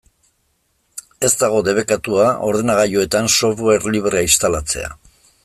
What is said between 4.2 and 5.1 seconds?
instalatzea.